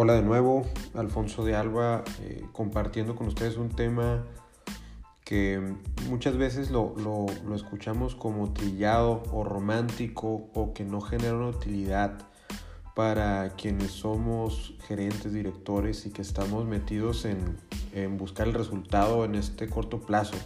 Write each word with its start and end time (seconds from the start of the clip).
Hola 0.00 0.12
de 0.12 0.22
nuevo, 0.22 0.64
Alfonso 0.94 1.44
de 1.44 1.56
Alba, 1.56 2.04
eh, 2.22 2.46
compartiendo 2.52 3.16
con 3.16 3.26
ustedes 3.26 3.56
un 3.56 3.68
tema 3.68 4.24
que 5.24 5.74
muchas 6.08 6.36
veces 6.36 6.70
lo, 6.70 6.94
escuchamos 7.52 8.14
como 8.14 8.52
trillado 8.52 9.24
o 9.32 9.42
romántico 9.42 10.50
o 10.54 10.72
que 10.72 10.84
no 10.84 11.00
genera 11.00 11.34
una 11.34 11.48
utilidad 11.48 12.16
para 12.94 13.56
quienes 13.56 13.90
somos 13.90 14.74
gerentes, 14.86 15.32
directores 15.32 16.06
y 16.06 16.10
que 16.10 16.22
estamos 16.22 16.64
metidos 16.64 17.24
en, 17.24 17.56
en 17.92 18.18
buscar 18.18 18.46
el 18.46 18.54
resultado 18.54 19.24
en 19.24 19.34
este 19.34 19.68
corto 19.68 20.02
plazo. 20.02 20.36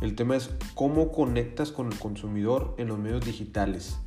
El 0.00 0.14
tema 0.14 0.36
es 0.36 0.48
cómo 0.74 1.12
conectas 1.12 1.70
con 1.70 1.92
el 1.92 1.98
consumidor 1.98 2.74
en 2.78 2.88
los 2.88 2.98
medios 2.98 3.26
digitales. 3.26 3.98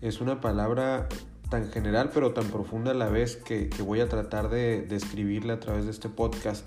Es 0.00 0.22
una 0.22 0.40
palabra 0.40 1.10
tan 1.50 1.70
general 1.70 2.10
pero 2.12 2.32
tan 2.32 2.46
profunda 2.46 2.92
a 2.92 2.94
la 2.94 3.08
vez 3.08 3.36
que, 3.36 3.70
voy 3.84 4.00
a 4.00 4.08
tratar 4.08 4.48
de 4.48 4.82
describirla 4.82 5.54
a 5.54 5.60
través 5.60 5.84
de 5.84 5.90
este 5.90 6.08
podcast 6.08 6.66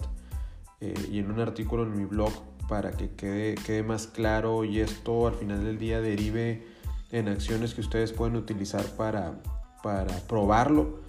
eh, 0.82 0.94
y 1.12 1.20
en 1.20 1.32
un 1.32 1.40
artículo 1.40 1.84
en 1.84 1.98
mi 1.98 2.06
blog 2.06 2.32
para 2.68 2.92
que 2.92 3.12
quede, 3.12 3.56
quede 3.56 3.84
más 3.84 4.08
claro 4.08 4.64
y 4.64 4.80
esto 4.80 5.28
al 5.28 5.36
final 5.36 5.64
del 5.64 5.78
día 5.78 6.02
derive 6.02 6.68
en 7.12 7.30
acciones 7.30 7.74
que 7.74 7.82
ustedes 7.82 8.12
pueden 8.12 8.36
utilizar 8.36 8.84
para, 8.98 9.40
para 9.82 10.14
probarlo 10.28 11.00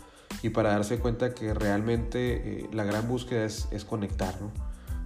y 0.43 0.51
para 0.51 0.71
darse 0.71 0.99
cuenta 0.99 1.35
que 1.35 1.55
realmente 1.55 2.61
eh, 2.61 2.71
la 2.73 2.85
gran 2.85 3.09
búsqueda 3.09 3.45
es, 3.45 3.69
es 3.73 3.85
conectar. 3.85 4.35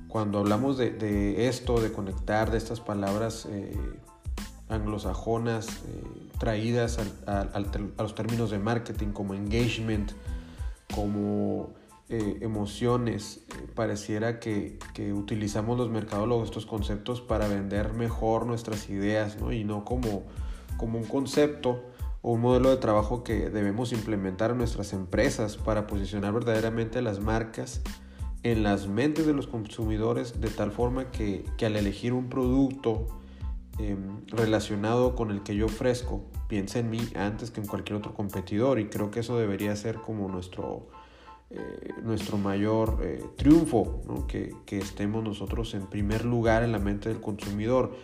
Cuando 0.09 0.41
hablamos 0.41 0.77
de, 0.77 0.91
de, 0.91 1.48
esto, 1.48 1.81
de 1.81 1.91
conectar, 1.91 2.51
de 2.51 2.59
estas 2.59 2.81
palabras 2.81 3.47
eh, 3.51 3.75
anglosajonas 4.69 5.69
eh, 5.87 6.22
traídas 6.43 6.99
a 7.29 8.03
los 8.03 8.17
términos 8.17 8.51
de 8.51 8.59
marketing 8.59 9.12
como 9.12 9.33
engagement, 9.33 10.11
como 10.93 11.73
eh, 12.09 12.39
emociones. 12.41 13.45
Eh, 13.49 13.69
pareciera 13.77 14.41
que, 14.41 14.77
utilizamos 15.15 15.79
los 15.79 15.89
mercadólogos 15.89 16.47
estos 16.47 16.67
conceptos 16.67 17.21
para 17.21 17.47
vender 17.47 17.93
mejor 17.93 18.45
nuestras 18.45 18.91
ideas 18.91 19.37
y 19.53 19.62
no 19.62 19.84
como, 19.84 20.25
como 20.79 20.99
un 20.99 21.05
concepto 21.05 21.84
o 22.23 22.33
un 22.33 22.41
modelo 22.41 22.71
de 22.71 22.79
trabajo 22.79 23.23
que 23.23 23.49
debemos 23.49 23.93
implementar 23.93 24.51
en 24.51 24.59
nuestras 24.59 24.93
empresas 24.95 25.56
para 25.56 25.87
posicionar 25.87 26.33
verdaderamente 26.33 27.03
las 27.03 27.21
marcas 27.21 27.83
en 28.43 28.65
las 28.65 28.89
mentes 28.89 29.27
de 29.27 29.33
los 29.33 29.47
consumidores 29.47 30.41
de 30.41 30.51
tal 30.51 30.73
forma 30.73 31.12
que, 31.12 31.45
que 31.56 31.67
al 31.67 31.77
elegir 31.77 32.12
un 32.12 32.29
producto, 32.29 33.22
Em, 33.78 34.27
relacionado 34.27 35.17
con 35.17 35.31
el 35.31 35.42
que 35.42 35.56
yo 35.56 35.65
ofrezco 35.65 36.23
piensa 36.47 36.78
en 36.78 36.91
mí 36.91 37.01
antes 37.15 37.51
que 37.51 37.62
en 37.62 37.67
cualquier 37.67 37.97
otro 37.97 38.12
competidor 38.12 38.78
y 38.78 38.89
creo 38.89 39.11
que 39.11 39.20
eso 39.20 39.39
debería 39.39 39.75
ser 39.77 39.97
como 39.97 40.28
nuestro, 40.28 40.91
eh, 41.48 41.89
nuestro 42.03 42.37
mayor 42.37 42.98
eh, 43.03 43.25
triunfo, 43.37 44.03
que, 44.28 44.53
estemos 44.77 45.25
nosotros 45.25 45.73
en 45.73 45.87
primer 45.87 46.27
lugar 46.27 46.62
en 46.65 46.73
la 46.73 46.78
mente 46.78 47.09
del 47.09 47.23
consumidor. 47.23 47.97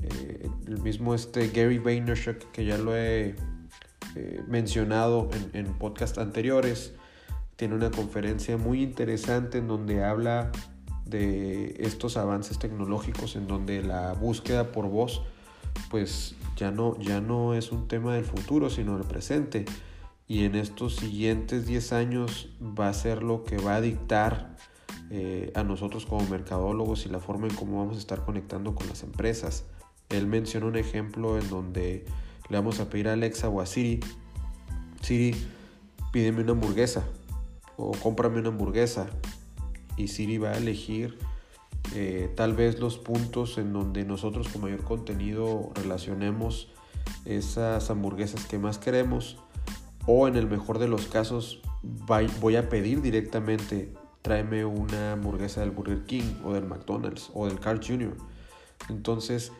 Eh, 0.00 0.48
el 0.68 0.80
mismo 0.80 1.12
este 1.12 1.48
Gary 1.48 1.78
Vaynerchuk, 1.78 2.52
que 2.52 2.64
ya 2.64 2.78
lo 2.78 2.96
he 2.96 3.34
mencionado 4.46 5.28
en, 5.52 5.66
en 5.66 5.74
podcasts 5.74 6.18
anteriores, 6.18 6.94
tiene 7.56 7.74
una 7.74 7.90
conferencia 7.90 8.56
muy 8.56 8.82
interesante 8.82 9.58
en 9.58 9.66
donde 9.66 10.04
habla 10.04 10.52
de 11.10 11.76
estos 11.80 12.16
avances 12.16 12.58
tecnológicos 12.58 13.36
en 13.36 13.46
donde 13.46 13.82
la 13.82 14.12
búsqueda 14.14 14.72
por 14.72 14.88
voz 14.88 15.22
pues 15.90 16.34
ya 16.56 16.70
no, 16.70 16.98
ya 16.98 17.20
no 17.20 17.54
es 17.54 17.72
un 17.72 17.88
tema 17.88 18.14
del 18.14 18.24
futuro 18.24 18.70
sino 18.70 18.96
del 18.96 19.06
presente 19.06 19.64
y 20.30 20.44
en 20.44 20.54
estos 20.54 20.96
siguientes 20.96 21.66
10 21.66 21.92
años 21.92 22.50
va 22.60 22.88
a 22.88 22.94
ser 22.94 23.22
lo 23.22 23.42
que 23.42 23.56
va 23.56 23.74
a 23.74 23.80
dictar 23.80 24.56
eh, 25.10 25.50
a 25.56 25.64
nosotros 25.64 26.06
como 26.06 26.24
mercadólogos 26.28 27.04
y 27.04 27.08
la 27.08 27.18
forma 27.18 27.48
en 27.48 27.54
cómo 27.56 27.80
vamos 27.80 27.96
a 27.96 27.98
estar 27.98 28.24
conectando 28.24 28.76
con 28.76 28.86
las 28.86 29.02
empresas. 29.02 29.64
Él 30.08 30.28
menciona 30.28 30.66
un 30.66 30.76
ejemplo 30.76 31.36
en 31.36 31.50
donde 31.50 32.04
le 32.48 32.56
vamos 32.56 32.78
a 32.78 32.88
pedir 32.88 33.08
a 33.08 33.14
Alexa 33.14 33.48
o 33.48 33.60
a 33.60 33.66
Siri, 33.66 33.98
Siri, 35.00 35.34
pídeme 36.12 36.42
una 36.42 36.52
hamburguesa 36.52 37.04
o 37.76 37.90
cómprame 37.90 38.38
una 38.38 38.50
hamburguesa 38.50 39.10
y 40.00 40.08
Siri 40.08 40.38
va 40.38 40.50
a 40.50 40.56
elegir 40.56 41.18
eh, 41.94 42.30
tal 42.36 42.54
vez 42.54 42.78
los 42.78 42.98
puntos 42.98 43.58
en 43.58 43.72
donde 43.72 44.04
nosotros 44.04 44.48
con 44.48 44.62
mayor 44.62 44.84
contenido 44.84 45.70
relacionemos 45.74 46.68
esas 47.24 47.90
hamburguesas 47.90 48.46
que 48.46 48.58
más 48.58 48.78
queremos 48.78 49.38
o 50.06 50.28
en 50.28 50.36
el 50.36 50.46
mejor 50.46 50.78
de 50.78 50.88
los 50.88 51.06
casos 51.06 51.60
voy 51.82 52.56
a 52.56 52.68
pedir 52.68 53.00
directamente 53.02 53.92
tráeme 54.22 54.64
una 54.64 55.12
hamburguesa 55.12 55.60
del 55.60 55.70
Burger 55.70 56.04
King 56.04 56.34
o 56.44 56.52
del 56.52 56.66
McDonald's 56.66 57.30
o 57.34 57.46
del 57.46 57.58
Carl 57.58 57.80
Jr. 57.82 58.16
Entonces, 58.88 59.52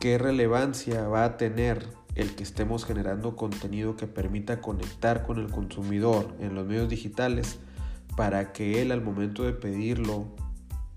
¿qué 0.00 0.18
relevancia 0.18 1.06
va 1.06 1.24
a 1.24 1.36
tener 1.36 1.86
el 2.16 2.34
que 2.34 2.42
estemos 2.42 2.84
generando 2.84 3.36
contenido 3.36 3.96
que 3.96 4.08
permita 4.08 4.60
conectar 4.60 5.24
con 5.24 5.38
el 5.38 5.50
consumidor 5.50 6.34
en 6.40 6.54
los 6.54 6.66
medios 6.66 6.88
digitales 6.88 7.60
para 8.16 8.52
que 8.52 8.82
él 8.82 8.92
al 8.92 9.02
momento 9.02 9.44
de 9.44 9.52
pedirlo 9.52 10.26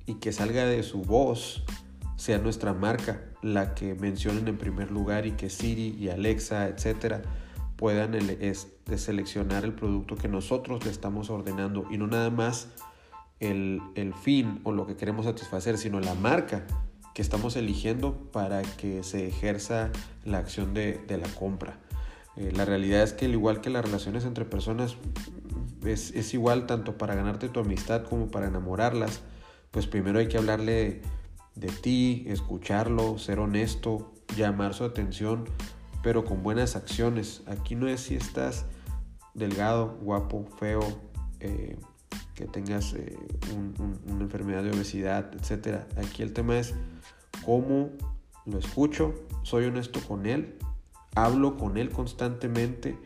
y 0.06 0.16
que 0.16 0.32
salga 0.32 0.66
de 0.66 0.84
su 0.84 1.02
voz 1.02 1.64
sea 2.16 2.38
nuestra 2.38 2.74
marca 2.74 3.22
la 3.42 3.76
que 3.76 3.96
mencionen 3.96 4.48
en 4.48 4.58
primer 4.58 4.92
lugar 4.92 5.26
y 5.26 5.32
que 5.32 5.50
Siri 5.50 5.96
y 6.00 6.10
Alexa, 6.10 6.68
etcétera, 6.68 7.22
puedan 7.76 8.16
seleccionar 8.96 9.66
el 9.66 9.74
producto 9.74 10.16
que 10.16 10.30
nosotros 10.30 10.86
le 10.86 10.92
estamos 10.92 11.30
ordenando 11.30 11.86
y 11.92 11.98
no 11.98 12.08
nada 12.08 12.30
más 12.30 12.70
el, 13.40 14.14
fin 14.22 14.62
o 14.64 14.72
lo 14.72 14.88
que 14.88 14.96
queremos 14.96 15.26
satisfacer, 15.26 15.78
sino 15.78 16.00
la 16.00 16.16
marca 16.16 16.66
que 17.14 17.22
estamos 17.22 17.56
eligiendo 17.56 18.16
para 18.32 18.62
que 18.62 19.04
se 19.04 19.28
ejerza 19.28 19.92
la 20.24 20.38
acción 20.38 20.74
de, 20.74 21.04
la 21.10 21.28
compra. 21.36 21.78
Eh, 22.36 22.52
la 22.56 22.66
realidad 22.66 23.04
es 23.04 23.14
que 23.14 23.26
al 23.26 23.32
igual 23.32 23.62
que 23.62 23.70
las 23.70 23.86
relaciones 23.86 24.26
entre 24.26 24.46
personas, 24.46 24.98
es, 25.86 26.34
igual 26.34 26.66
tanto 26.66 26.98
para 26.98 27.16
ganarte 27.16 27.50
tu 27.50 27.60
amistad 27.60 28.04
como 28.04 28.28
para 28.28 28.48
enamorarlas, 28.48 29.22
pues 29.72 29.88
primero 29.88 30.20
hay 30.20 30.28
que 30.28 30.38
hablarle 30.38 31.02
de, 31.56 31.68
ti, 31.68 32.26
escucharlo, 32.28 33.18
ser 33.18 33.40
honesto, 33.40 34.14
llamar 34.36 34.74
su 34.74 34.84
atención, 34.84 35.46
pero 36.02 36.26
con 36.26 36.44
buenas 36.44 36.76
acciones. 36.76 37.44
Aquí 37.48 37.76
no 37.76 37.88
es 37.88 38.02
si 38.02 38.16
estás 38.16 38.66
delgado, 39.34 39.98
guapo, 40.02 40.46
feo, 40.58 40.82
eh, 41.40 41.78
que 42.34 42.46
tengas 42.46 42.94
eh, 42.94 43.18
una 44.08 44.24
enfermedad 44.24 44.64
de 44.64 44.72
obesidad, 44.72 45.32
etc. 45.36 45.84
Aquí 45.98 46.24
el 46.24 46.34
tema 46.34 46.58
es 46.58 46.74
cómo 47.46 47.92
lo 48.46 48.58
escucho, 48.58 49.14
soy 49.44 49.66
honesto 49.66 50.00
con 50.08 50.26
él, 50.26 50.58
hablo 51.16 51.58
con 51.58 51.78
él 51.78 51.90
constantemente 51.90 52.98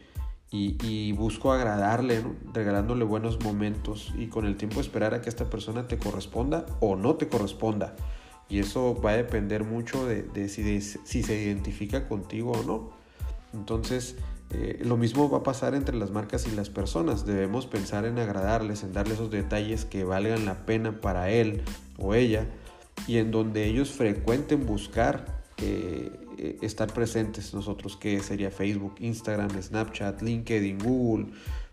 y, 0.50 1.12
busco 1.12 1.52
agradarle, 1.52 2.24
regalándole 2.54 3.04
buenos 3.04 3.44
momentos 3.44 4.14
y 4.18 4.28
con 4.28 4.46
el 4.46 4.56
tiempo 4.56 4.80
esperar 4.80 5.14
a 5.14 5.22
que 5.22 5.30
esta 5.30 5.50
persona 5.50 5.88
te 5.88 5.98
corresponda 5.98 6.66
o 6.80 6.96
no 6.96 7.16
te 7.16 7.28
corresponda. 7.28 7.96
Y 8.50 8.60
eso 8.60 9.00
va 9.02 9.12
a 9.12 9.18
depender 9.18 9.66
mucho 9.66 10.06
de, 10.06 10.48
si, 10.48 10.82
se 10.82 11.44
identifica 11.44 12.08
contigo 12.08 12.54
o 12.54 12.64
no. 12.64 12.92
Entonces, 13.54 14.16
eh, 14.52 14.80
lo 14.86 14.96
mismo 14.96 15.30
va 15.30 15.40
a 15.40 15.44
pasar 15.44 15.76
entre 15.76 15.98
las 15.98 16.12
marcas 16.12 16.48
y 16.48 16.52
las 16.52 16.70
personas. 16.70 17.26
Debemos 17.26 17.66
pensar 17.66 18.06
en 18.06 18.18
agradarles, 18.18 18.84
en 18.84 18.94
darle 18.94 19.16
esos 19.16 19.30
detalles 19.30 19.84
que 19.84 20.06
valgan 20.06 20.46
la 20.46 20.66
pena 20.66 21.02
para 21.02 21.30
él 21.30 21.62
o 21.98 22.14
ella 22.14 22.48
y 23.06 23.18
en 23.18 23.32
donde 23.32 23.66
ellos 23.66 23.92
frecuenten 23.92 24.66
buscar 24.66 25.44
eh, 26.38 26.58
estar 26.62 26.92
presentes 26.94 27.54
nosotros, 27.54 27.98
que 27.98 28.20
sería 28.22 28.52
Facebook, 28.52 28.96
Instagram, 29.00 29.50
Snapchat, 29.62 30.22
LinkedIn, 30.22 30.80
Google, 30.80 31.28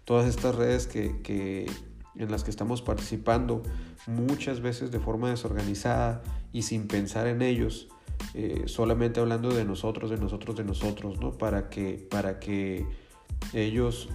todas 0.05 0.27
estas 0.29 0.55
redes 0.55 0.87
que, 0.87 1.71
en 2.17 2.31
las 2.31 2.45
que 2.45 2.51
estamos 2.51 2.83
participando 2.83 3.63
muchas 4.07 4.61
veces 4.61 4.91
de 4.91 5.01
forma 5.01 5.31
desorganizada 5.31 6.23
y 6.53 6.63
sin 6.63 6.89
pensar 6.89 7.27
en 7.27 7.43
ellos, 7.43 7.89
eh, 8.35 8.65
solamente 8.67 9.21
hablando 9.21 9.51
de 9.51 9.65
nosotros, 9.65 10.11
de 10.11 10.19
nosotros, 10.19 10.57
de 10.57 10.65
nosotros, 10.65 11.19
¿no? 11.21 11.33
Para 11.33 11.69
que, 11.69 12.07
para 12.11 12.39
que 12.39 12.87
ellos 13.53 14.09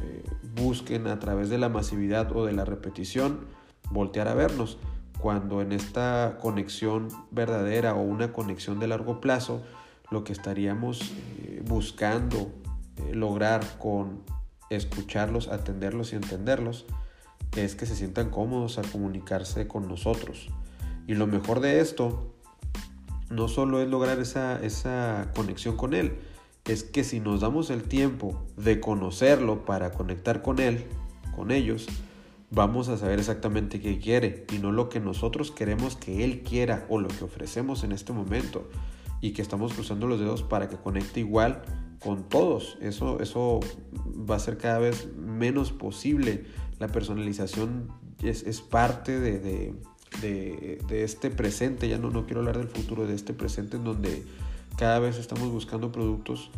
busquen 0.55 1.07
a 1.07 1.19
través 1.19 1.49
de 1.49 1.57
la 1.57 1.69
masividad 1.69 2.35
o 2.35 2.45
de 2.45 2.53
la 2.53 2.65
repetición 2.65 3.45
voltear 3.91 4.27
a 4.27 4.33
vernos 4.33 4.77
cuando 5.19 5.61
en 5.61 5.73
esta 5.73 6.37
conexión 6.41 7.09
verdadera 7.29 7.93
o 7.93 8.01
una 8.01 8.31
conexión 8.31 8.79
de 8.79 8.87
largo 8.87 9.19
plazo, 9.19 9.61
lo 10.11 10.23
que 10.23 10.33
estaríamos 10.33 11.13
eh, 11.43 11.61
buscando 11.65 12.51
eh, 12.97 13.13
lograr 13.13 13.77
con 13.77 14.23
escucharlos, 14.69 15.47
atenderlos 15.47 16.13
y 16.13 16.15
entenderlos 16.15 16.85
es 17.55 17.75
que 17.75 17.85
se 17.85 17.95
sientan 17.95 18.29
cómodos 18.29 18.77
al 18.77 18.89
comunicarse 18.89 19.67
con 19.67 19.87
nosotros. 19.87 20.49
Y 21.07 21.15
lo 21.15 21.25
mejor 21.25 21.59
de 21.59 21.79
esto 21.79 22.35
no 23.29 23.47
solo 23.47 23.81
es 23.81 23.89
lograr 23.89 24.19
esa, 24.19 24.61
esa 24.63 25.31
conexión 25.35 25.75
con 25.75 25.93
él, 25.93 26.19
es 26.65 26.83
que 26.83 27.03
si 27.03 27.19
nos 27.19 27.41
damos 27.41 27.69
el 27.69 27.83
tiempo 27.83 28.43
de 28.57 28.79
conocerlo 28.79 29.65
para 29.65 29.91
conectar 29.91 30.41
con 30.41 30.59
él, 30.59 30.85
con 31.35 31.51
ellos, 31.51 31.87
vamos 32.51 32.89
a 32.89 32.97
saber 32.97 33.19
exactamente 33.19 33.79
qué 33.79 33.99
quiere 33.99 34.45
y 34.51 34.59
no 34.59 34.71
lo 34.71 34.89
que 34.89 34.99
nosotros 34.99 35.51
queremos 35.51 35.95
que 35.95 36.23
él 36.23 36.41
quiera 36.41 36.85
o 36.89 36.99
lo 36.99 37.07
que 37.07 37.23
ofrecemos 37.23 37.83
en 37.83 37.91
este 37.91 38.13
momento 38.13 38.69
y 39.21 39.31
que 39.31 39.41
estamos 39.41 39.73
cruzando 39.73 40.07
los 40.07 40.19
dedos 40.19 40.43
para 40.43 40.69
que 40.69 40.77
conecte 40.77 41.19
igual 41.19 41.61
con 41.99 42.27
todos. 42.29 42.77
Eso, 42.81 43.19
eso 43.19 43.59
va 44.29 44.35
a 44.35 44.39
ser 44.39 44.57
cada 44.57 44.79
vez 44.79 45.09
menos 45.15 45.71
posible. 45.71 46.45
La 46.79 46.87
personalización 46.87 47.89
es, 48.23 48.43
es 48.43 48.61
parte 48.61 49.19
de, 49.19 49.39
de, 50.21 50.79
de, 50.87 51.03
este 51.03 51.29
presente, 51.29 51.87
ya 51.87 51.97
no, 51.97 52.09
no 52.09 52.25
quiero 52.25 52.39
hablar 52.41 52.57
del 52.57 52.67
futuro, 52.67 53.05
de 53.05 53.15
este 53.15 53.33
presente 53.33 53.77
en 53.77 53.83
donde 53.83 54.23
cada 54.77 54.99
vez 54.99 55.17
estamos 55.17 55.51
buscando 55.51 55.91
productos 55.91 56.51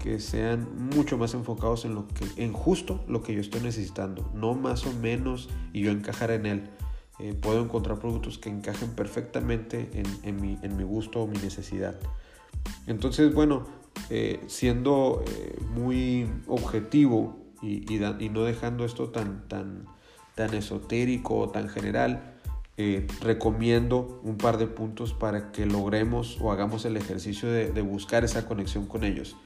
que 0.00 0.20
sean 0.20 0.68
mucho 0.94 1.16
más 1.16 1.34
enfocados 1.34 1.84
en 1.84 1.94
lo 1.94 2.06
que 2.08 2.26
en 2.36 2.52
justo 2.52 3.02
lo 3.08 3.22
que 3.22 3.34
yo 3.34 3.40
estoy 3.40 3.62
necesitando, 3.62 4.30
no 4.34 4.54
más 4.54 4.84
o 4.86 4.92
menos 4.92 5.48
y 5.72 5.80
yo 5.80 5.90
encajar 5.90 6.30
en 6.30 6.46
él. 6.46 6.70
Eh, 7.20 7.32
puedo 7.32 7.62
encontrar 7.62 8.00
productos 8.00 8.38
que 8.38 8.48
encajen 8.48 8.90
perfectamente 8.90 9.88
en, 10.24 10.40
mi, 10.40 10.58
en, 10.62 10.76
mi, 10.76 10.82
gusto 10.82 11.22
o 11.22 11.26
mi 11.28 11.38
necesidad. 11.38 11.94
Entonces, 12.88 13.32
bueno, 13.32 13.66
eh, 14.10 14.42
siendo 14.48 15.22
eh, 15.28 15.56
muy 15.74 16.28
objetivo 16.48 17.38
y, 17.62 18.00
no 18.30 18.42
dejando 18.42 18.84
esto 18.84 19.10
tan, 19.10 19.46
tan, 19.48 19.86
tan 20.34 20.54
esotérico 20.54 21.36
o 21.36 21.48
tan 21.50 21.68
general, 21.68 22.32
recomiendo 23.20 24.20
un 24.24 24.36
par 24.36 24.58
de 24.58 24.66
puntos 24.66 25.14
para 25.14 25.52
que 25.52 25.64
logremos 25.64 26.38
o 26.40 26.50
hagamos 26.50 26.84
el 26.84 26.96
ejercicio 26.96 27.48
de, 27.48 27.80
buscar 27.82 28.24
esa 28.24 28.46
conexión 28.46 28.86
con 28.86 29.04
ellos. 29.04 29.36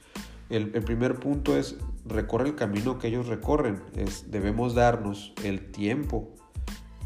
El, 0.49 0.71
el, 0.75 0.83
primer 0.83 1.17
punto 1.17 1.55
es 1.55 1.77
recorre 2.07 2.49
el 2.49 2.55
camino 2.55 2.99
que 2.99 3.09
ellos 3.09 3.27
recorren. 3.27 3.83
Es, 3.95 4.31
debemos 4.31 4.75
darnos 4.75 5.35
el 5.45 5.71
tiempo 5.71 6.38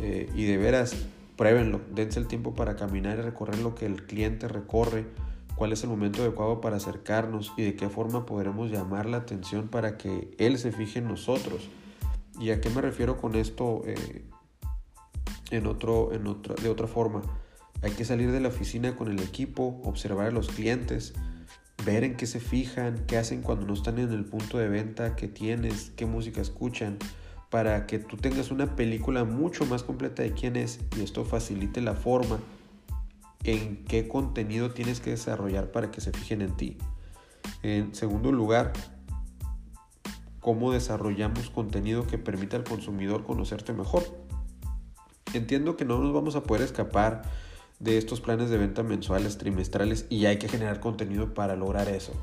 eh, 0.03 0.29
y 0.35 0.45
de 0.45 0.57
veras 0.59 0.97
pruébenlo. 1.37 1.81
Dense 1.95 2.19
el 2.19 2.27
tiempo 2.27 2.55
para 2.55 2.77
caminar 2.77 3.19
y 3.19 3.23
recorrer 3.23 3.59
lo 3.59 3.75
que 3.75 3.87
el 3.87 4.05
cliente 4.05 4.49
recorre. 4.49 5.07
Cuál 5.55 5.73
es 5.73 5.85
el 5.85 5.91
momento 5.91 6.23
adecuado 6.23 6.61
para 6.61 6.77
acercarnos 6.77 7.53
y 7.57 7.63
de 7.63 7.77
qué 7.77 7.89
forma 7.89 8.27
podremos 8.27 8.71
llamar 8.71 9.07
la 9.07 9.19
atención 9.19 9.69
para 9.69 9.97
que 9.97 10.35
él 10.39 10.59
se 10.59 10.73
fije 10.73 10.99
en 10.99 11.09
nosotros. 11.09 11.69
¿Y 12.41 12.51
a 12.51 12.61
qué 12.61 12.71
me 12.71 12.81
refiero 12.81 13.17
con 13.17 13.37
esto 13.37 13.83
eh, 13.87 14.25
en 15.51 15.67
otro, 15.67 16.13
en 16.13 16.27
otra, 16.27 16.55
de 16.57 16.69
otra 16.69 16.89
forma? 16.89 17.23
Hay 17.83 17.93
que 17.93 18.05
salir 18.05 18.33
de 18.33 18.41
la 18.41 18.49
oficina 18.49 18.97
con 18.97 19.11
el 19.11 19.21
equipo, 19.21 19.81
observar 19.85 20.29
a 20.29 20.31
los 20.31 20.49
clientes, 20.49 21.15
ver 21.85 22.05
en 22.05 22.17
qué 22.17 22.27
se 22.27 22.41
fijan, 22.41 23.05
qué 23.07 23.19
hacen 23.19 23.43
cuando 23.43 23.67
no 23.67 23.75
están 23.75 23.99
en 23.99 24.13
el 24.13 24.25
punto 24.25 24.59
de 24.59 24.69
venta 24.69 25.17
que 25.17 25.29
tienes, 25.29 25.93
qué 25.97 26.07
música 26.07 26.41
escuchan, 26.41 26.99
para 27.53 27.87
que 27.87 27.99
tú 27.99 28.17
tengas 28.17 28.51
una 28.51 28.77
película 28.77 29.25
mucho 29.25 29.67
más 29.67 29.83
completa 29.83 30.23
de 30.23 30.33
quién 30.33 30.57
es 30.57 30.81
y 30.97 31.03
esto 31.03 31.27
facilite 31.27 31.83
la 31.83 31.95
forma 31.95 32.39
en 33.45 33.85
qué 33.85 34.09
contenido 34.09 34.71
tienes 34.71 35.01
que 35.01 35.11
desarrollar 35.11 35.71
para 35.71 35.91
que 35.91 36.01
se 36.01 36.13
fijen 36.13 36.41
en 36.41 36.57
ti. 36.57 36.79
En 37.63 37.95
segundo 37.95 38.33
lugar, 38.33 38.73
cómo 40.41 40.73
desarrollamos 40.73 41.51
contenido 41.51 42.07
que 42.07 42.17
permita 42.17 42.57
al 42.57 42.65
consumidor 42.65 43.23
conocerte 43.23 43.75
mejor. 43.75 44.03
Entiendo 45.35 45.77
que 45.77 45.85
no 45.85 45.99
nos 45.99 46.15
vamos 46.15 46.37
a 46.37 46.45
poder 46.45 46.63
escapar 46.63 47.21
de 47.81 47.99
estos 47.99 48.23
planes 48.23 48.49
de 48.49 48.57
venta 48.57 48.83
mensuales, 48.83 49.37
trimestrales 49.37 50.07
y 50.09 50.25
hay 50.25 50.39
que 50.39 50.49
generar 50.49 50.81
contenido 50.81 51.35
para 51.35 51.55
lograr 51.55 51.91
eso. 51.91 52.15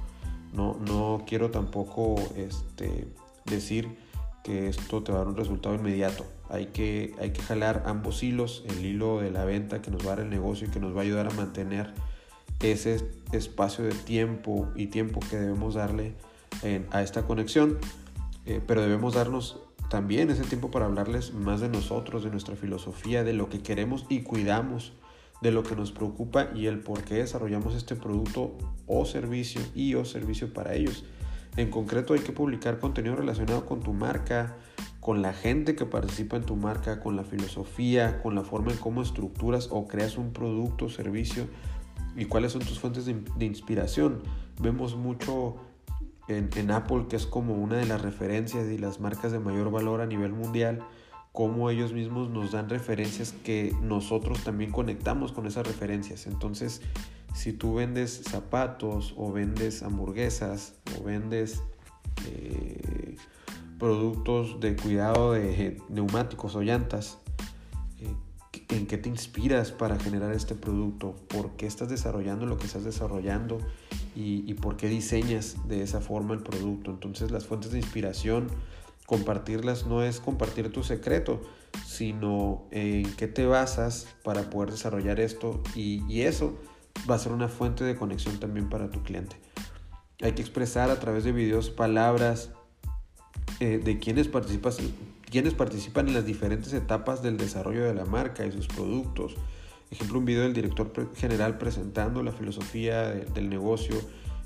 No, 0.53 0.79
no 0.79 1.23
quiero 1.27 1.51
tampoco 1.51 2.15
este, 2.35 3.13
decir 3.45 4.08
que 4.43 4.67
esto 4.67 5.03
te 5.03 5.11
va 5.11 5.19
a 5.19 5.21
dar 5.21 5.27
un 5.29 5.37
resultado 5.37 5.75
inmediato. 5.75 6.25
Hay 6.49 6.67
que, 6.67 7.13
hay 7.19 7.31
que 7.31 7.41
jalar 7.41 7.83
ambos 7.85 8.23
hilos, 8.23 8.63
el 8.67 8.85
hilo 8.85 9.19
de 9.19 9.31
la 9.31 9.45
venta 9.45 9.81
que 9.81 9.91
nos 9.91 10.01
va 10.05 10.13
a 10.13 10.15
dar 10.15 10.25
el 10.25 10.29
negocio 10.29 10.67
y 10.67 10.71
que 10.71 10.79
nos 10.79 10.95
va 10.95 10.99
a 10.99 11.03
ayudar 11.03 11.27
a 11.27 11.31
mantener 11.31 11.93
ese 12.59 13.07
espacio 13.31 13.85
de 13.85 13.93
tiempo 13.93 14.67
y 14.75 14.87
tiempo 14.87 15.19
que 15.29 15.37
debemos 15.37 15.75
darle 15.75 16.15
a 16.91 17.01
esta 17.01 17.25
conexión, 17.25 17.77
eh, 18.45 18.59
pero 18.65 18.81
debemos 18.81 19.13
darnos 19.13 19.61
también 19.89 20.29
ese 20.29 20.43
tiempo 20.43 20.71
para 20.71 20.85
hablarles 20.85 21.33
más 21.33 21.61
de 21.61 21.69
nosotros, 21.69 22.23
de 22.23 22.31
nuestra 22.31 22.55
filosofía, 22.55 23.23
de 23.23 23.33
lo 23.33 23.49
que 23.49 23.61
queremos 23.61 24.05
y 24.09 24.21
cuidamos 24.21 24.93
de 25.41 25.51
lo 25.51 25.63
que 25.63 25.75
nos 25.75 25.91
preocupa 25.91 26.49
y 26.53 26.67
el 26.67 26.79
por 26.79 27.03
qué 27.03 27.15
desarrollamos 27.15 27.75
este 27.75 27.95
producto 27.95 28.57
o 28.87 29.05
servicio 29.05 29.61
y 29.73 29.95
o 29.95 30.03
servicio 30.03 30.53
para 30.53 30.73
ellos. 30.73 31.05
En 31.57 31.69
concreto 31.69 32.13
hay 32.13 32.21
que 32.21 32.31
publicar 32.31 32.79
contenido 32.79 33.15
relacionado 33.15 33.65
con 33.65 33.81
tu 33.81 33.93
marca, 33.93 34.55
con 34.99 35.21
la 35.21 35.33
gente 35.33 35.75
que 35.75 35.85
participa 35.85 36.37
en 36.37 36.43
tu 36.43 36.55
marca, 36.55 36.99
con 36.99 37.15
la 37.15 37.23
filosofía, 37.23 38.21
con 38.21 38.35
la 38.35 38.43
forma 38.43 38.71
en 38.71 38.77
cómo 38.77 39.01
estructuras 39.01 39.69
o 39.71 39.87
creas 39.87 40.17
un 40.17 40.31
producto 40.31 40.85
o 40.85 40.89
servicio 40.89 41.47
y 42.15 42.25
cuáles 42.25 42.51
son 42.51 42.61
tus 42.61 42.79
fuentes 42.79 43.05
de, 43.05 43.45
inspiración. 43.45 44.23
Vemos 44.61 44.95
mucho 44.95 45.57
en, 46.27 46.49
en 46.55 46.71
Apple 46.71 47.05
que 47.09 47.15
es 47.15 47.25
como 47.25 47.55
una 47.55 47.77
de 47.77 47.85
las 47.85 48.01
referencias 48.01 48.67
y 48.69 48.77
las 48.77 48.99
marcas 48.99 49.31
de 49.31 49.39
mayor 49.39 49.71
valor 49.71 50.01
a 50.01 50.05
nivel 50.05 50.33
mundial 50.33 50.85
cómo 51.31 51.69
ellos 51.69 51.93
mismos 51.93 52.29
nos 52.29 52.51
dan 52.51 52.69
referencias 52.69 53.31
que 53.31 53.73
nosotros 53.81 54.43
también 54.43 54.71
conectamos 54.71 55.31
con 55.31 55.45
esas 55.45 55.65
referencias. 55.65 56.27
Entonces, 56.27 56.81
si 57.33 57.53
tú 57.53 57.75
vendes 57.75 58.21
zapatos 58.23 59.13
o 59.17 59.31
vendes 59.31 59.83
hamburguesas 59.83 60.75
o 60.97 61.03
vendes 61.03 61.61
eh, 62.27 63.15
productos 63.77 64.59
de 64.59 64.75
cuidado 64.75 65.33
de 65.33 65.81
neumáticos 65.89 66.55
o 66.55 66.61
llantas, 66.61 67.17
eh, 67.99 68.15
¿en 68.69 68.87
qué 68.87 68.97
te 68.97 69.09
inspiras 69.09 69.71
para 69.71 69.97
generar 69.97 70.33
este 70.33 70.55
producto? 70.55 71.15
¿Por 71.29 71.51
qué 71.51 71.65
estás 71.65 71.89
desarrollando 71.89 72.45
lo 72.45 72.57
que 72.57 72.65
estás 72.65 72.83
desarrollando? 72.83 73.59
¿Y, 74.15 74.43
y 74.49 74.53
por 74.55 74.75
qué 74.75 74.87
diseñas 74.89 75.67
de 75.67 75.83
esa 75.83 76.01
forma 76.01 76.33
el 76.33 76.41
producto? 76.41 76.91
Entonces, 76.91 77.31
las 77.31 77.45
fuentes 77.45 77.71
de 77.71 77.77
inspiración 77.77 78.47
compartirlas 79.09 79.87
no 79.87 80.03
es 80.03 80.19
compartir 80.19 80.71
tu 80.71 80.83
secreto, 80.83 81.41
sino 81.83 82.67
en 82.69 83.11
qué 83.15 83.27
te 83.27 83.47
basas 83.47 84.07
para 84.23 84.51
poder 84.51 84.69
desarrollar 84.69 85.19
esto 85.19 85.63
y, 85.73 86.03
y, 86.07 86.21
eso 86.21 86.59
va 87.09 87.15
a 87.15 87.19
ser 87.19 87.31
una 87.31 87.47
fuente 87.47 87.83
de 87.83 87.95
conexión 87.95 88.39
también 88.39 88.69
para 88.69 88.89
tu 88.89 89.03
cliente. 89.03 89.35
Hay 90.21 90.33
que 90.33 90.41
expresar 90.41 90.89
a 90.89 90.99
través 90.99 91.23
de 91.23 91.31
videos 91.31 91.69
palabras 91.69 92.51
eh, 93.59 93.79
de 93.83 93.99
quienes, 93.99 94.27
participas, 94.27 94.77
quienes 95.29 95.53
participan 95.53 96.07
en 96.07 96.13
las 96.13 96.25
diferentes 96.25 96.73
etapas 96.73 97.21
del 97.21 97.37
desarrollo 97.37 97.85
de 97.85 97.93
la 97.93 98.05
marca 98.05 98.45
y 98.45 98.51
sus 98.51 98.67
productos. 98.67 99.35
Ejemplo, 99.91 100.19
un 100.19 100.25
video 100.25 100.43
del 100.43 100.53
director 100.53 100.91
general 101.15 101.57
presentando 101.57 102.21
la 102.21 102.31
filosofía 102.31 103.09
de, 103.09 103.25
del 103.25 103.49
negocio, 103.49 103.95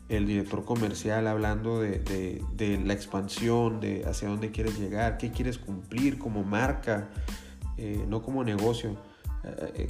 el 0.09 0.25
director 0.25 0.65
comercial 0.65 1.27
hablando 1.27 1.79
de, 1.79 2.81
la 2.85 2.93
expansión, 2.93 3.79
de 3.79 4.05
hacia 4.05 4.29
dónde 4.29 4.51
quieres 4.51 4.79
llegar, 4.79 5.17
qué 5.17 5.31
quieres 5.31 5.57
cumplir 5.57 6.17
como 6.17 6.43
marca, 6.43 7.09
eh, 7.77 8.03
no 8.07 8.21
como 8.21 8.43
negocio, 8.43 8.97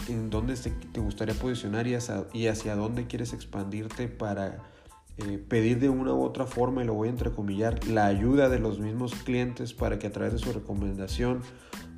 en 0.07 0.29
dónde 0.29 0.55
te, 0.55 0.99
gustaría 0.99 1.35
posicionar 1.35 1.85
y 1.87 1.95
hacia, 2.47 2.75
dónde 2.75 3.05
quieres 3.07 3.33
expandirte 3.33 4.07
para 4.07 4.57
eh, 5.17 5.37
pedir 5.37 5.79
de 5.79 5.89
una 5.89 6.13
u 6.13 6.23
otra 6.23 6.45
forma, 6.45 6.83
y 6.83 6.85
lo 6.85 6.93
voy 6.95 7.07
a 7.07 7.11
entrecomillar, 7.11 7.85
la 7.87 8.07
ayuda 8.07 8.49
de 8.49 8.59
los 8.59 8.79
mismos 8.79 9.13
clientes 9.13 9.73
para 9.73 9.99
que 9.99 10.07
a 10.07 10.11
través 10.11 10.33
de 10.33 10.39
su 10.39 10.51
recomendación 10.51 11.41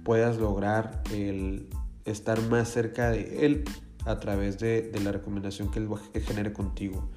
puedas 0.04 0.38
lograr 0.38 1.02
el 1.14 1.70
estar 2.04 2.42
más 2.50 2.70
cerca 2.70 3.10
de 3.10 3.46
él 3.46 3.64
a 4.06 4.20
través 4.20 4.60
de, 4.60 4.92
la 5.04 5.12
recomendación 5.12 5.72
que 5.72 5.80
él 5.80 5.90
genere 6.22 6.54
contigo. 6.54 7.10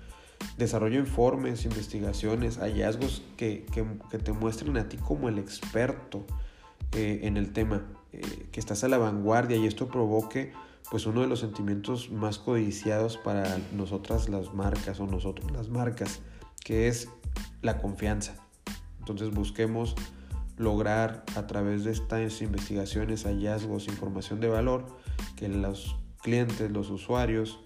Desarrollo 0.57 1.01
informes, 1.01 1.65
investigaciones, 1.65 2.59
hallazgos 2.59 3.23
que, 3.37 3.67
que, 3.73 3.85
que, 4.11 4.19
te 4.19 4.33
muestren 4.33 4.77
a 4.77 4.89
ti 4.89 4.97
como 4.97 5.29
el 5.29 5.39
experto 5.39 6.25
eh, 6.93 7.21
en 7.25 7.37
el 7.37 7.53
tema, 7.53 7.87
eh, 8.19 8.49
que 8.53 8.61
estás 8.61 8.85
a 8.85 8.89
la 8.89 8.99
vanguardia 8.99 9.57
y 9.57 9.67
esto 9.67 9.89
provoque 9.89 10.53
pues 10.91 11.07
uno 11.07 11.21
de 11.21 11.27
los 11.27 11.41
sentimientos 11.41 12.11
más 12.11 12.39
codiciados 12.39 13.17
para 13.19 13.59
nosotras 13.73 14.29
las 14.29 14.55
marcas 14.55 15.01
o 15.01 15.07
nosotros 15.07 15.51
las 15.51 15.69
marcas, 15.69 16.21
que 16.65 16.89
es 16.89 17.09
la 17.63 17.79
confianza. 17.79 18.35
Entonces 18.99 19.31
busquemos 19.31 19.95
lograr 20.57 21.25
a 21.37 21.47
través 21.47 21.85
de 21.85 21.93
estas 21.93 22.43
investigaciones, 22.43 23.25
hallazgos, 23.25 23.87
información 23.87 24.41
de 24.41 24.49
valor, 24.49 24.87
que 25.37 25.49
los 25.49 25.97
clientes, 26.23 26.71
los 26.71 26.91
usuarios, 26.91 27.61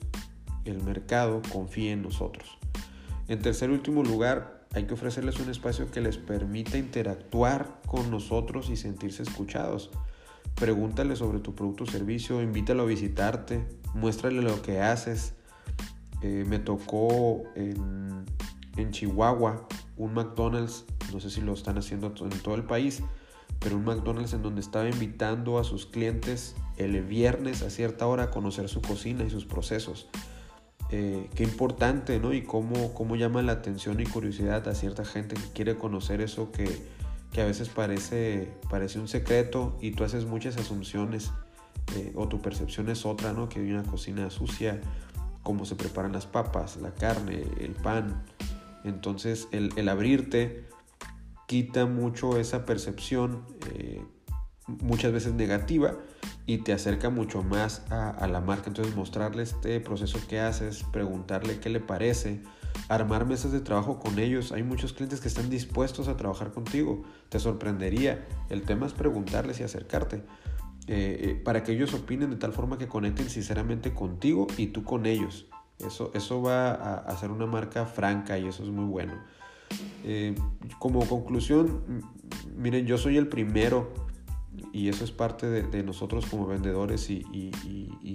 el 0.64 0.82
mercado 0.82 1.42
confíe 1.52 1.92
en 1.92 2.02
nosotros. 2.02 2.58
En 3.28 3.40
tercer 3.40 3.70
y 3.70 3.74
último 3.74 4.02
lugar, 4.02 4.66
hay 4.74 4.84
que 4.84 4.94
ofrecerles 4.94 5.38
un 5.40 5.50
espacio 5.50 5.90
que 5.90 6.00
les 6.00 6.18
permita 6.18 6.78
interactuar 6.78 7.80
con 7.86 8.10
nosotros 8.10 8.70
y 8.70 8.76
sentirse 8.76 9.22
escuchados. 9.22 9.90
Pregúntale 10.54 11.16
sobre 11.16 11.40
tu 11.40 11.54
producto 11.54 11.84
o 11.84 11.86
servicio, 11.86 12.40
invítalo 12.42 12.84
a 12.84 12.86
visitarte, 12.86 13.66
muéstrale 13.94 14.42
lo 14.42 14.62
que 14.62 14.80
haces. 14.80 15.34
Eh, 16.22 16.44
me 16.46 16.58
tocó 16.58 17.42
en, 17.56 18.24
en 18.76 18.90
Chihuahua 18.90 19.66
un 19.96 20.14
McDonald's, 20.14 20.84
no 21.12 21.20
sé 21.20 21.30
si 21.30 21.40
lo 21.40 21.52
están 21.52 21.78
haciendo 21.78 22.14
en 22.20 22.42
todo 22.42 22.54
el 22.54 22.64
país, 22.64 23.02
pero 23.58 23.76
un 23.76 23.84
McDonald's 23.84 24.32
en 24.32 24.42
donde 24.42 24.60
estaba 24.60 24.88
invitando 24.88 25.58
a 25.58 25.64
sus 25.64 25.86
clientes 25.86 26.54
el 26.76 27.00
viernes 27.02 27.62
a 27.62 27.70
cierta 27.70 28.06
hora 28.06 28.24
a 28.24 28.30
conocer 28.30 28.68
su 28.68 28.80
cocina 28.80 29.24
y 29.24 29.30
sus 29.30 29.44
procesos. 29.44 30.08
Eh, 30.90 31.28
qué 31.34 31.44
importante, 31.44 32.20
¿no? 32.20 32.34
Y 32.34 32.42
cómo, 32.42 32.92
cómo 32.92 33.16
llama 33.16 33.40
la 33.42 33.52
atención 33.52 33.98
y 34.00 34.04
curiosidad 34.04 34.68
a 34.68 34.74
cierta 34.74 35.04
gente 35.04 35.36
que 35.36 35.52
quiere 35.54 35.76
conocer 35.76 36.20
eso 36.20 36.52
que, 36.52 36.66
que 37.32 37.40
a 37.40 37.46
veces 37.46 37.68
parece, 37.68 38.52
parece 38.70 38.98
un 38.98 39.08
secreto 39.08 39.76
y 39.80 39.92
tú 39.92 40.04
haces 40.04 40.26
muchas 40.26 40.56
asunciones 40.58 41.32
eh, 41.96 42.12
o 42.14 42.28
tu 42.28 42.40
percepción 42.40 42.88
es 42.90 43.06
otra, 43.06 43.32
¿no? 43.32 43.48
Que 43.48 43.60
hay 43.60 43.72
una 43.72 43.82
cocina 43.82 44.30
sucia, 44.30 44.80
cómo 45.42 45.64
se 45.64 45.74
preparan 45.74 46.12
las 46.12 46.26
papas, 46.26 46.76
la 46.76 46.94
carne, 46.94 47.44
el 47.58 47.72
pan. 47.72 48.22
Entonces 48.84 49.48
el, 49.50 49.88
abrirte 49.88 50.66
quita 51.46 51.86
mucho 51.86 52.38
esa 52.38 52.66
percepción 52.66 53.44
eh, 53.74 54.02
muchas 54.66 55.12
veces 55.12 55.32
negativa 55.34 55.96
y 56.46 56.58
te 56.58 56.72
acerca 56.72 57.10
mucho 57.10 57.42
más 57.42 57.82
a, 57.90 58.26
la 58.26 58.40
marca. 58.40 58.68
Entonces 58.68 58.94
mostrarle 58.94 59.42
este 59.42 59.80
proceso 59.80 60.18
que 60.28 60.40
haces, 60.40 60.84
preguntarle 60.92 61.60
qué 61.60 61.70
le 61.70 61.80
parece, 61.80 62.42
armar 62.88 63.26
mesas 63.26 63.52
de 63.52 63.60
trabajo 63.60 63.98
con 63.98 64.18
ellos. 64.18 64.52
Hay 64.52 64.62
muchos 64.62 64.92
clientes 64.92 65.20
que 65.20 65.28
están 65.28 65.50
dispuestos 65.50 66.08
a 66.08 66.16
trabajar 66.16 66.52
contigo. 66.52 67.02
Te 67.28 67.38
sorprendería. 67.38 68.26
El 68.50 68.62
tema 68.62 68.86
es 68.86 68.92
preguntarles 68.92 69.60
y 69.60 69.62
acercarte. 69.62 70.22
Eh, 70.88 71.18
eh, 71.20 71.40
para 71.44 71.62
que 71.62 71.72
ellos 71.72 71.94
opinen 71.94 72.30
de 72.30 72.36
tal 72.36 72.52
forma 72.52 72.76
que 72.76 72.88
conecten 72.88 73.30
sinceramente 73.30 73.94
contigo 73.94 74.46
y 74.56 74.68
tú 74.68 74.82
con 74.82 75.06
ellos. 75.06 75.46
Eso, 75.78 76.10
eso 76.14 76.42
va 76.42 76.70
a 76.72 76.94
hacer 76.96 77.30
una 77.30 77.46
marca 77.46 77.86
franca 77.86 78.38
y 78.38 78.46
eso 78.46 78.62
es 78.62 78.70
muy 78.70 78.84
bueno. 78.84 79.14
Eh, 80.04 80.34
como 80.78 81.06
conclusión, 81.06 82.02
miren, 82.56 82.86
yo 82.86 82.98
soy 82.98 83.16
el 83.16 83.28
primero 83.28 83.92
y 84.72 84.88
eso 84.88 85.04
es 85.04 85.12
parte 85.12 85.46
de, 85.48 85.82
nosotros 85.82 86.26
como 86.26 86.46
vendedores 86.46 87.08
y, 87.10 87.50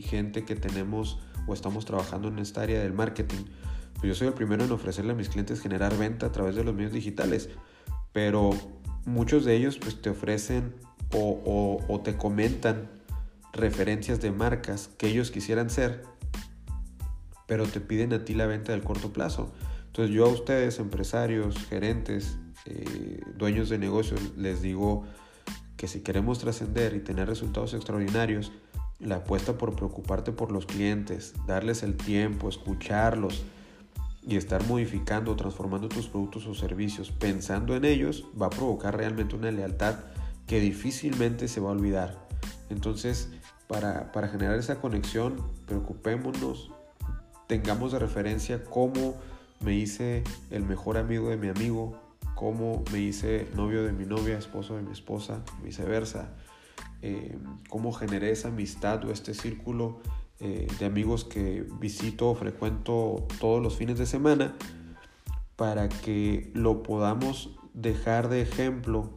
gente 0.06 0.46
que 0.46 0.56
tenemos 0.56 1.20
o 1.48 1.54
estamos 1.54 1.86
trabajando 1.86 2.28
en 2.30 2.40
esta 2.40 2.62
área 2.62 2.80
del 2.82 2.94
marketing. 2.94 3.44
Pues 4.00 4.10
yo 4.10 4.16
soy 4.16 4.28
el 4.28 4.34
primero 4.34 4.64
en 4.64 4.72
ofrecerle 4.72 5.14
a 5.14 5.16
mis 5.16 5.30
clientes 5.30 5.60
generar 5.60 5.98
venta 5.98 6.28
a 6.28 6.32
través 6.32 6.56
de 6.56 6.64
los 6.64 6.76
medios 6.76 6.94
digitales, 6.94 7.50
pero 8.14 8.52
muchos 9.06 9.44
de 9.44 9.56
ellos 9.56 9.80
pues 9.80 10.02
te 10.02 10.12
ofrecen 10.12 10.76
o, 11.14 12.02
te 12.04 12.16
comentan 12.16 12.90
referencias 13.54 14.22
de 14.22 14.32
marcas 14.32 14.90
que 15.00 15.08
ellos 15.08 15.32
quisieran 15.32 15.72
ser, 15.72 16.04
pero 17.48 17.66
te 17.66 17.80
piden 17.80 18.14
a 18.14 18.24
ti 18.24 18.36
la 18.36 18.46
venta 18.46 18.72
del 18.72 18.84
corto 18.84 19.12
plazo. 19.12 19.52
Entonces 19.88 20.14
yo 20.14 20.26
a 20.26 20.30
ustedes, 20.30 20.78
empresarios, 20.78 21.58
gerentes, 21.66 22.38
eh, 22.66 23.22
dueños 23.36 23.70
de 23.70 23.80
negocios, 23.80 24.20
les 24.38 24.62
digo 24.62 25.06
que 25.76 25.88
si 25.88 26.02
queremos 26.02 26.38
trascender 26.38 26.94
y 26.94 27.00
tener 27.00 27.28
resultados 27.28 27.74
extraordinarios, 27.74 28.52
la 29.00 29.18
apuesta 29.18 29.58
por 29.58 29.76
preocuparte 29.76 30.32
por 30.32 30.52
los 30.52 30.68
clientes, 30.68 31.34
darles 31.48 31.82
el 31.82 31.96
tiempo, 31.96 32.50
escucharlos 32.50 33.44
y 34.28 34.36
estar 34.36 34.66
modificando, 34.68 35.36
transformando 35.38 35.88
tus 35.88 36.08
productos 36.08 36.46
o 36.48 36.54
servicios 36.54 37.12
pensando 37.12 37.76
en 37.78 37.86
ellos, 37.86 38.26
va 38.40 38.48
a 38.48 38.50
provocar 38.50 38.98
realmente 38.98 39.36
una 39.36 39.52
lealtad 39.52 40.00
que 40.46 40.60
difícilmente 40.60 41.48
se 41.48 41.62
va 41.62 41.70
a 41.70 41.72
olvidar. 41.72 42.28
Entonces, 42.70 43.30
para, 43.68 44.12
para 44.12 44.28
generar 44.28 44.60
esa 44.60 44.82
conexión, 44.82 45.42
preocupémonos, 45.66 46.72
tengamos 47.48 47.94
de 47.94 48.00
referencia 48.00 48.66
cómo 48.66 49.16
me 49.62 49.74
hice 49.76 50.24
el 50.52 50.64
mejor 50.64 50.98
amigo 50.98 51.30
de 51.30 51.38
mi 51.38 51.48
amigo, 51.48 51.98
cómo 52.36 52.84
me 52.92 53.00
hice 53.00 53.48
novio 53.56 53.84
de 53.84 53.94
mi 53.94 54.06
novia, 54.06 54.38
esposo 54.38 54.76
de 54.76 54.84
mi 54.84 54.92
esposa, 54.92 55.42
viceversa, 55.64 56.36
eh, 57.02 57.38
cómo 57.70 57.94
generé 57.94 58.32
esa 58.32 58.50
amistad 58.50 59.06
o 59.06 59.12
este 59.12 59.34
círculo 59.34 60.02
eh, 60.40 60.68
de 60.80 60.86
amigos 60.86 61.24
que 61.24 61.66
visito 61.80 62.30
o 62.30 62.36
frecuento 62.36 63.28
todos 63.40 63.62
los 63.62 63.76
fines 63.76 63.98
de 63.98 64.06
semana 64.06 64.56
para 65.56 65.90
que 65.90 66.52
lo 66.54 66.84
podamos 66.84 67.56
dejar 67.74 68.30
de 68.30 68.42
ejemplo 68.42 69.10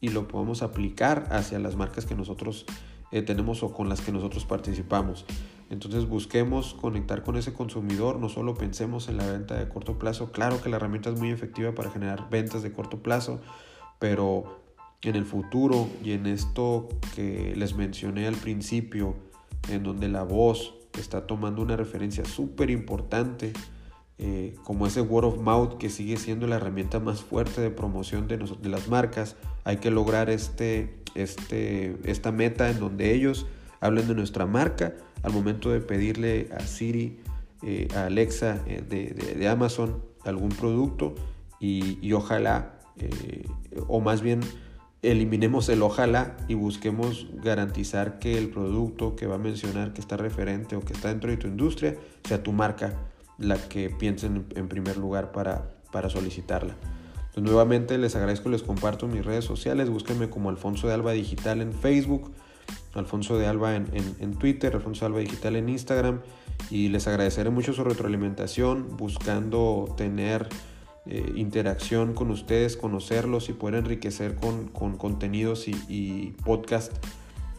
y 0.00 0.08
lo 0.10 0.28
podamos 0.28 0.62
aplicar 0.62 1.28
hacia 1.30 1.58
las 1.58 1.76
marcas 1.76 2.06
que 2.06 2.14
nosotros 2.14 2.66
eh, 3.10 3.22
tenemos 3.22 3.62
o 3.62 3.72
con 3.72 3.88
las 3.88 4.00
que 4.00 4.12
nosotros 4.12 4.44
participamos. 4.44 5.26
Entonces 5.70 6.06
busquemos 6.06 6.74
conectar 6.74 7.22
con 7.22 7.36
ese 7.36 7.52
consumidor, 7.52 8.18
no 8.18 8.28
solo 8.28 8.54
pensemos 8.54 9.08
en 9.08 9.16
la 9.16 9.26
venta 9.26 9.58
de 9.58 9.68
corto 9.68 9.98
plazo. 9.98 10.30
Claro 10.30 10.62
que 10.62 10.68
la 10.68 10.76
herramienta 10.76 11.10
es 11.10 11.18
muy 11.18 11.30
efectiva 11.30 11.74
para 11.74 11.90
generar 11.90 12.28
ventas 12.30 12.62
de 12.62 12.72
corto 12.72 13.02
plazo, 13.02 13.40
pero 13.98 14.60
en 15.02 15.16
el 15.16 15.24
futuro 15.24 15.88
y 16.04 16.12
en 16.12 16.26
esto 16.26 16.88
que 17.14 17.54
les 17.56 17.74
mencioné 17.74 18.26
al 18.26 18.36
principio, 18.36 19.14
en 19.68 19.82
donde 19.82 20.08
la 20.08 20.22
voz 20.22 20.74
está 20.98 21.26
tomando 21.26 21.62
una 21.62 21.76
referencia 21.76 22.24
súper 22.24 22.70
importante, 22.70 23.52
eh, 24.18 24.54
como 24.64 24.86
ese 24.86 25.00
word 25.00 25.24
of 25.24 25.38
mouth 25.38 25.78
que 25.78 25.90
sigue 25.90 26.16
siendo 26.16 26.46
la 26.46 26.56
herramienta 26.56 27.00
más 27.00 27.22
fuerte 27.22 27.60
de 27.60 27.70
promoción 27.70 28.28
de, 28.28 28.38
de 28.38 28.68
las 28.68 28.88
marcas, 28.88 29.36
hay 29.64 29.78
que 29.78 29.90
lograr 29.90 30.30
este, 30.30 31.02
este, 31.14 31.96
esta 32.04 32.32
meta 32.32 32.70
en 32.70 32.78
donde 32.78 33.12
ellos 33.14 33.46
hablen 33.80 34.06
de 34.08 34.14
nuestra 34.14 34.46
marca 34.46 34.94
al 35.22 35.32
momento 35.32 35.70
de 35.70 35.80
pedirle 35.80 36.48
a 36.56 36.60
Siri, 36.60 37.20
eh, 37.62 37.88
a 37.94 38.06
Alexa 38.06 38.62
eh, 38.66 38.82
de, 38.82 39.48
Amazon 39.48 40.02
algún 40.24 40.50
producto 40.50 41.14
y, 41.60 42.12
ojalá, 42.12 42.80
eh, 42.96 43.46
o 43.86 44.00
más 44.00 44.20
bien 44.20 44.40
eliminemos 45.02 45.68
el 45.68 45.82
ojalá 45.82 46.36
y 46.48 46.54
busquemos 46.54 47.26
garantizar 47.42 48.20
que 48.20 48.38
el 48.38 48.48
producto 48.48 49.16
que 49.16 49.26
va 49.26 49.34
a 49.34 49.38
mencionar 49.38 49.92
que 49.92 50.00
está 50.00 50.16
referente 50.16 50.76
o 50.76 50.80
que 50.80 50.92
está 50.92 51.08
dentro 51.08 51.30
de 51.30 51.36
tu 51.36 51.48
industria 51.48 51.96
sea 52.24 52.42
tu 52.42 52.52
marca 52.52 52.94
la 53.38 53.56
que 53.56 53.90
piensen 53.90 54.46
en 54.54 54.68
primer 54.68 54.96
lugar 54.96 55.32
para, 55.32 55.74
para 55.90 56.08
solicitarla. 56.08 56.76
Entonces, 57.16 57.42
nuevamente 57.50 57.98
les 57.98 58.14
agradezco, 58.14 58.50
les 58.50 58.62
comparto 58.62 59.08
mis 59.08 59.24
redes 59.24 59.44
sociales, 59.44 59.88
búsquenme 59.90 60.30
como 60.30 60.50
Alfonso 60.50 60.86
de 60.86 60.94
Alba 60.94 61.12
Digital 61.12 61.62
en 61.62 61.72
Facebook, 61.72 62.30
Alfonso 62.94 63.38
de 63.38 63.46
Alba 63.46 63.74
en, 63.74 64.34
Twitter, 64.38 64.74
Alfonso 64.74 65.00
de 65.00 65.06
Alba 65.06 65.20
Digital 65.20 65.56
en 65.56 65.68
Instagram 65.68 66.20
y 66.70 66.88
les 66.88 67.06
agradeceré 67.08 67.50
mucho 67.50 67.72
su 67.72 67.84
retroalimentación 67.84 68.96
buscando 68.96 69.94
tener 69.96 70.48
eh, 71.06 71.32
interacción 71.36 72.14
con 72.14 72.30
ustedes, 72.30 72.76
conocerlos 72.76 73.48
y 73.48 73.52
poder 73.52 73.76
enriquecer 73.76 74.36
con, 74.36 74.68
contenidos 74.68 75.66
y, 75.66 75.74
y 75.88 76.30
podcasts 76.44 76.94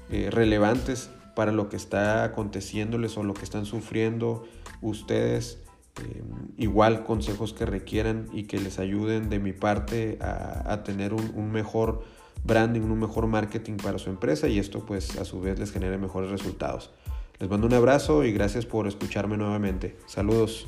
eh, 0.09 0.29
relevantes 0.31 1.09
para 1.35 1.51
lo 1.51 1.69
que 1.69 1.75
está 1.75 2.23
aconteciéndoles 2.23 3.17
o 3.17 3.23
lo 3.23 3.33
que 3.33 3.43
están 3.43 3.65
sufriendo 3.65 4.45
ustedes. 4.81 5.59
Eh, 6.01 6.23
igual 6.57 7.03
consejos 7.03 7.53
que 7.53 7.65
requieran 7.65 8.27
y 8.33 8.43
que 8.43 8.59
les 8.59 8.79
ayuden 8.79 9.29
de 9.29 9.39
mi 9.39 9.53
parte 9.53 10.17
a, 10.21 10.81
tener 10.83 11.13
un, 11.13 11.31
un 11.35 11.51
mejor 11.51 12.03
branding, 12.43 12.81
un 12.81 12.99
mejor 12.99 13.27
marketing 13.27 13.77
para 13.77 13.99
su 13.99 14.09
empresa 14.09 14.47
y 14.47 14.57
esto 14.57 14.85
pues 14.85 15.17
a 15.19 15.25
su 15.25 15.39
vez 15.39 15.59
les 15.59 15.71
genere 15.71 15.97
mejores 15.97 16.31
resultados. 16.31 16.91
Les 17.39 17.49
mando 17.49 17.67
un 17.67 17.73
abrazo 17.73 18.23
y 18.23 18.31
gracias 18.31 18.65
por 18.65 18.87
escucharme 18.87 19.37
nuevamente. 19.37 19.97
Saludos. 20.07 20.67